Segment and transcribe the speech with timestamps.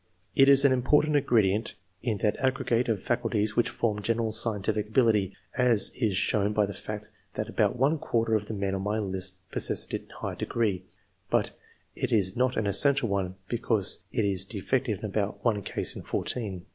[0.33, 5.35] It is an important ingredient in that aggregate of faculties which form general scientific ability,
[5.59, 8.97] as is shown by the fact that about one quarter of the men on my
[8.97, 10.85] list possess it in a high degree,
[11.29, 11.51] but
[11.93, 16.01] it is not an essential one, because it is defective in about one case in
[16.01, 16.65] fourteen.